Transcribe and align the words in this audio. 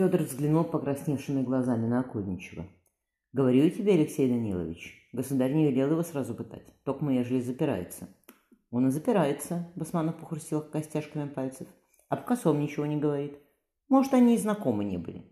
Федор 0.00 0.22
взглянул 0.22 0.64
покрасневшими 0.64 1.42
глазами 1.42 1.86
на 1.86 2.00
Окольничева. 2.00 2.66
«Говорю 3.34 3.68
тебе, 3.68 3.92
Алексей 3.92 4.30
Данилович, 4.30 5.10
государь 5.12 5.52
не 5.52 5.66
велел 5.66 5.90
его 5.90 6.02
сразу 6.02 6.34
пытать, 6.34 6.72
только 6.84 7.04
ежели 7.10 7.42
запирается». 7.42 8.08
«Он 8.70 8.88
и 8.88 8.90
запирается»,— 8.90 9.70
Басманов 9.76 10.16
похрустел 10.16 10.62
костяшками 10.62 11.28
пальцев. 11.28 11.68
«Об 12.08 12.24
косом 12.24 12.60
ничего 12.60 12.86
не 12.86 12.96
говорит. 12.96 13.36
Может, 13.90 14.14
они 14.14 14.36
и 14.36 14.38
знакомы 14.38 14.84
не 14.84 14.96
были. 14.96 15.22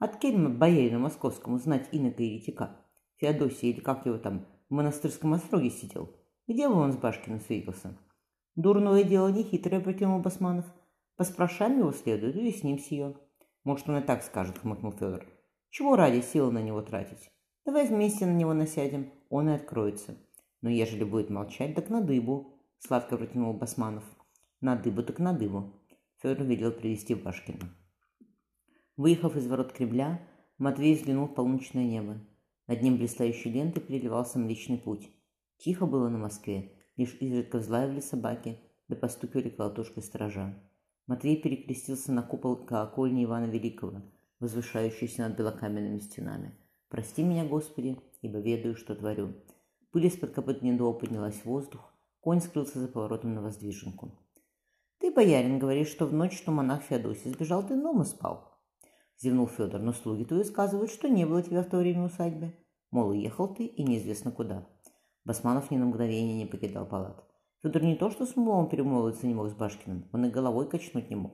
От 0.00 0.16
Кельма 0.16 0.50
боярину 0.50 0.98
московскому 0.98 1.58
знать 1.58 1.88
инока 1.92 2.24
еретика. 2.24 2.80
Феодосия 3.18 3.70
или 3.70 3.78
как 3.78 4.06
его 4.06 4.18
там 4.18 4.44
в 4.68 4.74
монастырском 4.74 5.34
остроге 5.34 5.70
сидел. 5.70 6.10
Где 6.48 6.68
бы 6.68 6.74
он 6.74 6.92
с 6.92 6.96
Башкиным 6.96 7.38
встретился?» 7.38 7.96
«Дурное 8.56 9.04
дело 9.04 9.28
нехитрое»,— 9.28 9.80
протянул 9.82 10.18
Басманов. 10.18 10.64
«Поспрашаем 11.14 11.78
его 11.78 11.92
следует, 11.92 12.34
уясним 12.34 12.80
сие». 12.80 13.14
«Может, 13.66 13.88
он 13.88 13.96
и 13.96 14.00
так 14.00 14.22
скажет»,— 14.22 14.58
хмыкнул 14.62 14.92
Федор. 14.92 15.26
«Чего 15.70 15.96
ради 15.96 16.20
силы 16.20 16.52
на 16.52 16.62
него 16.62 16.82
тратить? 16.82 17.32
Давай 17.64 17.88
вместе 17.88 18.24
на 18.24 18.30
него 18.30 18.54
насядем, 18.54 19.10
он 19.28 19.48
и 19.48 19.54
откроется. 19.54 20.14
Но 20.62 20.70
ежели 20.70 21.02
будет 21.02 21.30
молчать, 21.30 21.74
так 21.74 21.90
на 21.90 22.00
дыбу»,— 22.00 22.60
сладко 22.78 23.16
протянул 23.16 23.54
Басманов. 23.54 24.04
«На 24.60 24.76
дыбу 24.76 25.02
так 25.02 25.18
на 25.18 25.32
дыбу»,— 25.32 25.72
Федор 26.22 26.46
велел 26.46 26.70
привести 26.70 27.16
Башкина. 27.16 27.68
Выехав 28.96 29.34
из 29.34 29.48
ворот 29.48 29.72
Кремля, 29.72 30.20
Матвей 30.58 30.94
взглянул 30.94 31.26
в 31.26 31.34
полночное 31.34 31.84
небо. 31.84 32.20
Над 32.68 32.82
ним 32.82 32.98
блистающей 32.98 33.50
лентой 33.50 33.82
переливался 33.82 34.38
Млечный 34.38 34.78
Путь. 34.78 35.10
Тихо 35.58 35.86
было 35.86 36.08
на 36.08 36.18
Москве, 36.18 36.70
лишь 36.96 37.16
изредка 37.18 37.58
взлаивали 37.58 37.98
собаки, 37.98 38.60
да 38.86 38.94
постукивали 38.94 39.48
колотушкой 39.48 40.04
сторожа. 40.04 40.54
Матвей 41.06 41.40
перекрестился 41.40 42.12
на 42.12 42.22
купол 42.22 42.56
колокольни 42.56 43.24
Ивана 43.24 43.46
Великого, 43.46 44.02
возвышающийся 44.40 45.28
над 45.28 45.38
белокаменными 45.38 45.98
стенами. 45.98 46.56
«Прости 46.88 47.22
меня, 47.22 47.44
Господи, 47.44 47.96
ибо 48.22 48.38
ведаю, 48.38 48.74
что 48.74 48.94
творю». 48.94 49.34
Пыль 49.92 50.06
из-под 50.06 50.32
копыт 50.32 50.60
гнедого 50.60 50.92
поднялась 50.92 51.36
в 51.36 51.46
воздух, 51.46 51.92
конь 52.20 52.40
скрылся 52.40 52.80
за 52.80 52.88
поворотом 52.88 53.34
на 53.34 53.42
воздвиженку. 53.42 54.10
«Ты, 54.98 55.12
боярин, 55.12 55.58
говоришь, 55.58 55.88
что 55.88 56.06
в 56.06 56.12
ночь, 56.12 56.36
что 56.36 56.50
монах 56.50 56.82
Феодосий 56.82 57.30
сбежал, 57.30 57.66
ты 57.66 57.80
дома 57.80 58.04
спал?» 58.04 58.56
Зевнул 59.18 59.46
Федор, 59.46 59.80
но 59.80 59.92
слуги 59.92 60.24
твои 60.24 60.42
сказывают, 60.44 60.90
что 60.90 61.08
не 61.08 61.24
было 61.24 61.42
тебя 61.42 61.62
в 61.62 61.70
то 61.70 61.78
время 61.78 62.02
в 62.02 62.12
усадьбе. 62.12 62.52
Мол, 62.90 63.10
уехал 63.10 63.54
ты 63.54 63.64
и 63.64 63.82
неизвестно 63.82 64.30
куда. 64.30 64.66
Басманов 65.24 65.70
ни 65.70 65.76
на 65.76 65.86
мгновение 65.86 66.36
не 66.36 66.46
покидал 66.46 66.86
палат. 66.86 67.24
Федор 67.62 67.82
не 67.82 67.96
то 67.96 68.10
что 68.10 68.26
с 68.26 68.36
умом 68.36 68.68
перемолвиться 68.68 69.26
не 69.26 69.34
мог 69.34 69.48
с 69.48 69.54
Башкиным, 69.54 70.08
он 70.12 70.26
и 70.26 70.30
головой 70.30 70.68
качнуть 70.68 71.10
не 71.10 71.16
мог. 71.16 71.32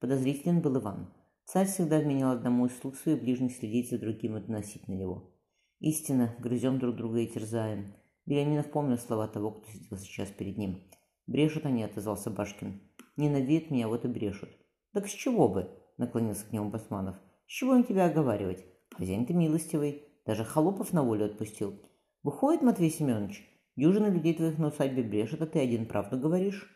Подозрителен 0.00 0.60
был 0.60 0.78
Иван. 0.78 1.12
Царь 1.46 1.66
всегда 1.66 1.98
вменял 1.98 2.32
одному 2.32 2.66
из 2.66 2.78
слуг 2.78 2.96
своих 2.96 3.20
ближних 3.20 3.56
следить 3.56 3.90
за 3.90 3.98
другим 3.98 4.36
и 4.36 4.40
доносить 4.40 4.88
на 4.88 4.92
него. 4.92 5.34
Истинно, 5.80 6.34
грызем 6.38 6.78
друг 6.78 6.96
друга 6.96 7.20
и 7.20 7.26
терзаем. 7.26 7.94
Белянинов 8.26 8.70
помнил 8.70 8.98
слова 8.98 9.28
того, 9.28 9.50
кто 9.50 9.70
сидел 9.70 9.98
сейчас 9.98 10.30
перед 10.30 10.56
ним. 10.56 10.82
«Брешут 11.26 11.66
они»,— 11.66 11.82
отозвался 11.84 12.30
Башкин. 12.30 12.80
«Ненавидят 13.16 13.70
меня, 13.70 13.88
вот 13.88 14.04
и 14.04 14.08
брешут». 14.08 14.50
«Так 14.92 15.06
с 15.06 15.10
чего 15.10 15.48
бы?»— 15.48 15.70
наклонился 15.98 16.46
к 16.46 16.52
нему 16.52 16.70
Басманов. 16.70 17.16
«С 17.46 17.52
чего 17.52 17.74
им 17.74 17.84
тебя 17.84 18.06
оговаривать? 18.06 18.64
Хозяин 18.90 19.26
ты 19.26 19.34
милостивый, 19.34 20.02
даже 20.24 20.44
холопов 20.44 20.92
на 20.92 21.02
волю 21.02 21.26
отпустил. 21.26 21.74
Выходит, 22.22 22.62
Матвей 22.62 22.90
Семенович, 22.90 23.42
дюжина 23.76 24.08
людей 24.08 24.34
твоих 24.34 24.58
на 24.58 24.68
усадьбе 24.68 25.02
брешет, 25.02 25.42
а 25.42 25.46
ты 25.46 25.60
один 25.60 25.86
правду 25.86 26.18
говоришь?» 26.18 26.70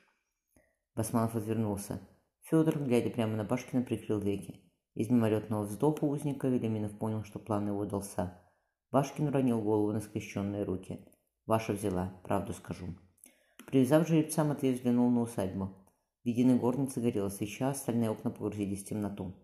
Басманов 0.94 1.36
отвернулся. 1.36 2.00
Федор, 2.42 2.78
глядя 2.78 3.10
прямо 3.10 3.36
на 3.36 3.44
Башкина, 3.44 3.82
прикрыл 3.82 4.20
веки. 4.20 4.60
Из 4.94 5.10
мимолетного 5.10 5.64
вздоха 5.64 6.04
узника 6.04 6.48
Велиминов 6.48 6.98
понял, 6.98 7.22
что 7.22 7.38
план 7.38 7.68
его 7.68 7.80
удался. 7.80 8.42
Башкин 8.90 9.28
уронил 9.28 9.60
голову 9.62 9.92
на 9.92 10.00
скрещенные 10.00 10.64
руки. 10.64 11.06
«Ваша 11.46 11.72
взяла, 11.72 12.20
правду 12.24 12.52
скажу». 12.52 12.86
Привязав 13.66 14.08
жеребца, 14.08 14.44
Матвей 14.44 14.72
взглянул 14.72 15.10
на 15.10 15.20
усадьбу. 15.20 15.76
В 16.24 16.28
единой 16.28 16.58
горнице 16.58 17.00
горела 17.00 17.28
свеча, 17.28 17.70
остальные 17.70 18.10
окна 18.10 18.30
погрузились 18.30 18.82
в 18.82 18.88
темноту. 18.88 19.34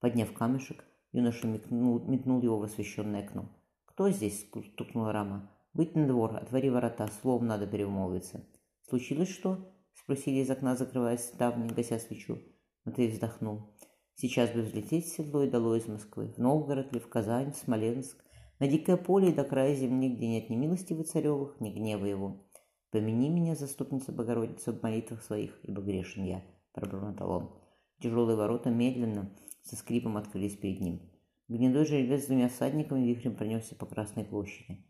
Подняв 0.00 0.32
камешек, 0.32 0.84
юноша 1.12 1.46
метнул, 1.46 2.00
метнул 2.08 2.40
его 2.40 2.58
в 2.58 2.62
освещенное 2.62 3.24
окно. 3.24 3.48
«Кто 3.84 4.08
здесь?»– 4.08 4.48
стукнула 4.72 5.12
рама. 5.12 5.50
«Выйти 5.74 5.96
на 5.96 6.06
двор, 6.06 6.36
отвори 6.36 6.70
ворота, 6.70 7.08
словом 7.20 7.46
надо 7.46 7.66
перемолвиться». 7.66 8.44
«Случилось 8.88 9.30
что?»– 9.30 9.72
спросили 9.94 10.40
из 10.40 10.50
окна, 10.50 10.76
закрывая 10.76 11.16
ставни, 11.16 11.68
гася 11.68 11.98
свечу. 11.98 12.38
Матвей 12.84 13.10
вздохнул. 13.10 13.74
«Сейчас 14.14 14.50
бы 14.50 14.62
взлететь 14.62 15.06
в 15.06 15.16
седло 15.16 15.42
и 15.44 15.50
дало 15.50 15.76
из 15.76 15.86
Москвы, 15.86 16.32
в 16.32 16.38
Новгород 16.38 16.92
ли, 16.92 17.00
в 17.00 17.08
Казань, 17.08 17.52
в 17.52 17.56
Смоленск, 17.56 18.22
на 18.58 18.68
дикое 18.68 18.96
поле 18.96 19.30
и 19.30 19.34
до 19.34 19.44
края 19.44 19.74
земли, 19.74 20.14
где 20.14 20.28
нет 20.28 20.50
ни 20.50 20.56
милости 20.56 21.00
царевых, 21.02 21.60
ни 21.60 21.70
гнева 21.70 22.04
его. 22.04 22.46
«Помяни 22.90 23.30
меня, 23.30 23.54
заступница 23.54 24.12
Богородица, 24.12 24.72
в 24.72 24.82
молитвах 24.82 25.22
своих, 25.22 25.58
ибо 25.62 25.80
грешен 25.80 26.24
я»,— 26.24 26.44
пробормотал 26.72 27.30
он. 27.30 27.62
Тяжелые 28.02 28.36
ворота 28.36 28.68
медленно, 28.68 29.34
со 29.62 29.76
скрипом 29.76 30.16
открылись 30.16 30.56
перед 30.56 30.80
ним. 30.80 31.00
Гнедой 31.48 31.86
жеребец 31.86 32.24
с 32.24 32.26
двумя 32.26 32.48
всадниками 32.48 33.06
вихрем 33.06 33.34
пронесся 33.34 33.74
по 33.74 33.86
Красной 33.86 34.24
площади. 34.24 34.84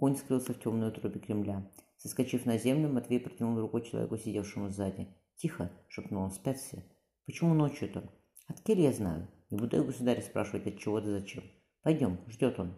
Конь 0.00 0.16
скрылся 0.16 0.54
в 0.54 0.58
темную 0.58 0.92
трубе 0.92 1.20
Кремля. 1.20 1.70
Соскочив 1.98 2.46
на 2.46 2.56
землю, 2.56 2.88
Матвей 2.88 3.20
протянул 3.20 3.60
руку 3.60 3.82
человеку, 3.82 4.16
сидевшему 4.16 4.70
сзади. 4.70 5.08
«Тихо!»— 5.36 5.70
шепнул 5.88 6.22
он. 6.22 6.30
«Спят 6.30 6.56
все. 6.56 6.82
Почему 7.26 7.52
ночью-то?» 7.52 8.10
«От 8.46 8.62
Кель 8.62 8.80
я 8.80 8.94
знаю. 8.94 9.28
Не 9.50 9.58
буду 9.58 9.76
я 9.76 9.82
государя 9.82 10.22
спрашивать, 10.22 10.66
от 10.66 10.78
чего 10.78 11.02
да 11.02 11.10
зачем. 11.10 11.44
Пойдем, 11.82 12.18
ждет 12.28 12.58
он». 12.58 12.76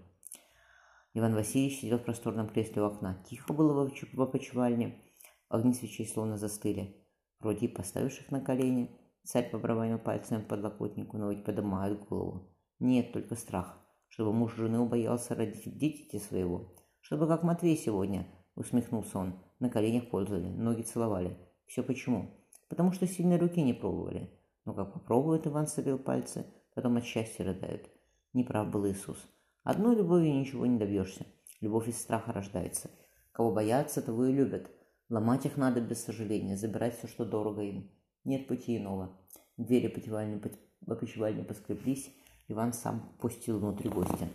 Иван 1.15 1.37
Васильевич 1.37 1.78
сидел 1.78 1.99
в 1.99 2.05
просторном 2.05 2.49
кресле 2.49 2.82
у 2.82 2.87
окна. 2.87 3.22
Тихо 3.31 3.53
было 3.53 3.88
в 3.88 4.21
опочивальне. 4.21 5.00
Огни 5.49 5.75
свечей 5.75 6.09
словно 6.09 6.38
застыли. 6.38 7.06
Вроде 7.38 7.66
и 7.66 7.69
поставивших 7.69 8.32
на 8.32 8.41
колени. 8.41 8.91
Царь 9.22 9.49
побраванил 9.49 10.00
пальцем 10.00 10.43
по 10.43 10.56
подлокотнику, 10.56 11.19
но 11.19 11.31
ведь 11.31 11.44
подымает 11.44 12.05
голову. 12.09 12.53
Нет, 12.81 13.12
только 13.12 13.37
страх. 13.37 13.78
Чтобы 14.09 14.32
муж 14.32 14.56
жены 14.56 14.81
убоялся 14.81 15.37
родить 15.37 15.78
детей 15.78 16.19
своего. 16.19 16.75
Чтобы 17.03 17.27
как 17.27 17.43
Матвей 17.43 17.77
сегодня, 17.77 18.27
усмехнулся 18.55 19.19
он. 19.19 19.35
На 19.59 19.69
коленях 19.69 20.09
ползали, 20.09 20.49
ноги 20.49 20.83
целовали. 20.83 21.37
Все 21.67 21.83
почему? 21.83 22.31
Потому 22.69 22.93
что 22.93 23.07
сильные 23.07 23.39
руки 23.39 23.61
не 23.61 23.75
пробовали. 23.75 24.31
Но 24.65 24.73
как 24.73 24.93
попробует, 24.93 25.47
Иван 25.47 25.67
собил 25.67 25.99
пальцы, 25.99 26.47
потом 26.75 26.97
от 26.97 27.05
счастья 27.05 27.45
рыдают. 27.45 27.91
Неправ 28.33 28.71
был 28.71 28.87
Иисус. 28.87 29.19
Одной 29.65 29.97
любовью 29.97 30.33
ничего 30.33 30.65
не 30.65 30.79
добьешься. 30.79 31.27
Любовь 31.61 31.89
из 31.89 32.01
страха 32.01 32.33
рождается. 32.33 32.89
Кого 33.33 33.53
боятся, 33.53 34.01
того 34.01 34.27
и 34.27 34.33
любят. 34.33 34.71
Ломать 35.09 35.45
их 35.45 35.57
надо 35.57 35.81
без 35.81 36.03
сожаления, 36.03 36.57
забирать 36.57 36.97
все, 36.97 37.09
что 37.09 37.25
дорого 37.25 37.62
им. 37.62 37.91
Нет 38.25 38.47
пути 38.47 38.77
иного. 38.77 39.19
Двери 39.57 39.87
опочивальни 39.87 41.43
поскреблись. 41.43 42.15
Иван 42.49 42.73
сам 42.73 43.12
пустил 43.21 43.59
внутрь 43.59 43.89
гостя. 43.89 44.29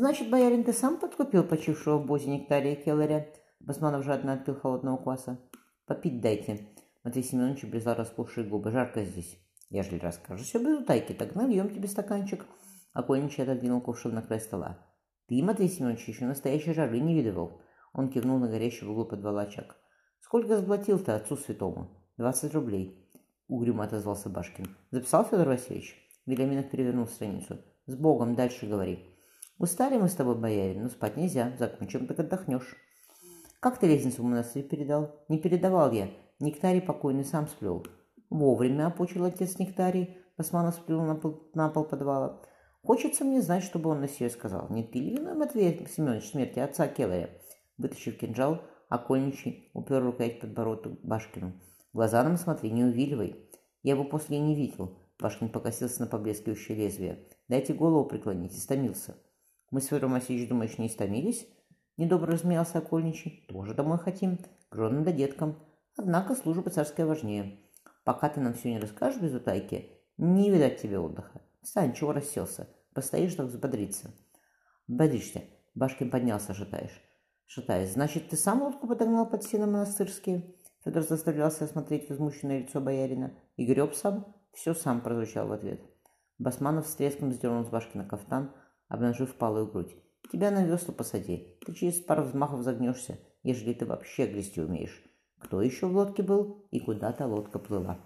«Значит, 0.00 0.30
боярин, 0.30 0.64
ты 0.64 0.72
сам 0.72 0.98
подкупил 0.98 1.44
почившего 1.44 1.98
в 1.98 2.06
бозе 2.06 2.30
нектария 2.30 2.74
Келларя?» 2.74 3.26
Басманов 3.60 4.02
жадно 4.02 4.32
отпил 4.32 4.54
холодного 4.54 4.96
кваса. 4.96 5.38
«Попить 5.84 6.22
дайте». 6.22 6.70
Матвей 7.04 7.22
Семенович 7.22 7.64
облизал 7.64 7.96
распухшие 7.96 8.48
губы. 8.48 8.70
«Жарко 8.70 9.04
здесь. 9.04 9.36
Ежели 9.68 9.98
расскажешь 9.98 10.46
все 10.46 10.58
без 10.58 10.78
утайки, 10.78 11.12
так 11.12 11.34
нальем 11.34 11.68
тебе 11.68 11.86
стаканчик». 11.86 12.46
Окольничий 12.94 13.42
отодвинул 13.42 13.82
ковшик 13.82 14.14
на 14.14 14.22
край 14.22 14.40
стола. 14.40 14.78
«Ты, 15.28 15.42
Матвей 15.42 15.68
Семенович, 15.68 16.08
еще 16.08 16.24
настоящей 16.24 16.72
жары 16.72 16.98
не 16.98 17.14
видывал». 17.14 17.60
Он 17.92 18.08
кивнул 18.08 18.38
на 18.38 18.48
горящий 18.48 18.86
в 18.86 18.90
углу 18.92 19.04
подвала 19.04 19.42
очаг. 19.42 19.76
«Сколько 20.20 20.56
заплатил-то 20.56 21.14
отцу 21.14 21.36
святому?» 21.36 21.90
«Двадцать 22.16 22.54
рублей»,— 22.54 23.06
угрюмо 23.48 23.84
отозвался 23.84 24.30
Башкин. 24.30 24.74
«Записал, 24.90 25.26
Федор 25.26 25.48
Васильевич?» 25.48 25.94
Велиминов 26.24 26.70
перевернул 26.70 27.06
страницу. 27.06 27.58
«С 27.84 27.94
Богом, 27.96 28.34
дальше 28.34 28.66
говори». 28.66 29.10
«Устали 29.60 29.96
мы 29.96 30.08
с 30.08 30.14
тобой, 30.14 30.34
боярин, 30.34 30.82
но 30.82 30.88
спать 30.88 31.16
нельзя. 31.16 31.52
Закончим, 31.56 32.08
так 32.08 32.18
отдохнешь». 32.18 32.74
«Как 33.60 33.78
ты 33.78 33.86
лестницу 33.86 34.24
монастырь 34.24 34.66
передал?» 34.66 35.14
«Не 35.28 35.38
передавал 35.38 35.92
я. 35.92 36.10
Нектарий 36.40 36.82
покойный 36.82 37.24
сам 37.24 37.46
сплел». 37.46 37.86
«Вовремя 38.30 38.88
опучил 38.88 39.24
отец 39.24 39.60
Нектарий»,— 39.60 40.16
Басманов 40.36 40.74
сплюнул 40.74 41.06
на 41.06 41.14
пол, 41.14 41.50
на 41.54 41.68
пол 41.68 41.84
подвала. 41.84 42.42
Хочется 42.82 43.24
мне 43.24 43.42
знать, 43.42 43.62
чтобы 43.62 43.90
он 43.90 44.00
на 44.00 44.08
сие 44.08 44.30
сказал. 44.30 44.68
Не 44.70 44.82
ты 44.82 44.98
ли 45.00 45.16
виной, 45.16 45.34
Матвей 45.34 45.86
Семенович, 45.86 46.30
смерти 46.30 46.60
отца 46.60 46.88
Келларя? 46.88 47.30
Вытащив 47.76 48.18
кинжал, 48.18 48.62
окольничий 48.88 49.70
упер 49.74 50.02
рукоять 50.02 50.40
подбородок 50.40 51.00
Башкину. 51.02 51.60
Глаза 51.92 52.22
нам 52.22 52.36
смотри, 52.38 52.70
не 52.70 52.84
увиливай. 52.84 53.36
Я 53.82 53.92
его 53.92 54.04
после 54.04 54.38
не 54.38 54.54
видел. 54.54 54.98
Башкин 55.18 55.50
покосился 55.50 56.00
на 56.00 56.06
поблескивающее 56.06 56.76
лезвие. 56.76 57.28
Дайте 57.48 57.74
голову 57.74 58.06
преклонить, 58.06 58.56
истомился. 58.56 59.14
Мы 59.70 59.80
с 59.80 59.86
Федором 59.86 60.12
Васильевич, 60.12 60.48
думаешь, 60.48 60.78
не 60.78 60.88
истомились? 60.88 61.46
Недобро 61.96 62.32
размеялся 62.32 62.78
окольничий. 62.78 63.46
Тоже 63.48 63.72
домой 63.72 63.98
хотим, 63.98 64.38
к 64.68 64.74
женам 64.74 65.04
да 65.04 65.12
деткам. 65.12 65.58
Однако 65.96 66.34
служба 66.34 66.70
царская 66.70 67.06
важнее. 67.06 67.60
Пока 68.04 68.28
ты 68.28 68.40
нам 68.40 68.54
все 68.54 68.70
не 68.70 68.80
расскажешь 68.80 69.20
без 69.20 69.32
утайки, 69.32 69.90
не 70.16 70.50
видать 70.50 70.80
тебе 70.80 70.98
отдыха. 70.98 71.42
Встань, 71.62 71.94
чего 71.94 72.12
расселся? 72.12 72.68
Постоишь, 72.94 73.34
так 73.34 73.46
взбодриться. 73.46 74.10
Бодришься. 74.88 75.42
Башкин 75.76 76.10
поднялся, 76.10 76.52
шатаешь. 76.52 77.00
Шатаясь. 77.46 77.92
Значит, 77.92 78.28
ты 78.28 78.36
сам 78.36 78.62
лодку 78.62 78.88
подогнал 78.88 79.28
под 79.28 79.44
сено 79.44 79.66
монастырские? 79.66 80.56
Федор 80.84 81.02
заставлялся 81.02 81.64
осмотреть 81.64 82.08
возмущенное 82.08 82.60
лицо 82.60 82.80
боярина. 82.80 83.34
И 83.56 83.66
греб 83.66 83.94
сам? 83.94 84.34
Все 84.52 84.74
сам 84.74 85.00
прозвучал 85.00 85.46
в 85.46 85.52
ответ. 85.52 85.80
Басманов 86.38 86.88
с 86.88 86.94
треском 86.96 87.32
сдернул 87.32 87.64
с 87.64 87.68
Башкина 87.68 88.04
кафтан, 88.04 88.52
обнажив 88.90 89.34
палую 89.34 89.68
грудь. 89.68 89.96
Тебя 90.30 90.50
на 90.50 90.64
весло 90.64 90.92
посади. 90.92 91.56
Ты 91.64 91.72
через 91.72 92.00
пару 92.00 92.24
взмахов 92.24 92.62
загнешься, 92.62 93.18
ежели 93.42 93.72
ты 93.72 93.86
вообще 93.86 94.26
грести 94.26 94.60
умеешь. 94.60 95.02
Кто 95.38 95.62
еще 95.62 95.86
в 95.86 95.96
лодке 95.96 96.22
был 96.22 96.66
и 96.70 96.80
куда 96.80 97.12
та 97.12 97.26
лодка 97.26 97.58
плыла? 97.58 97.98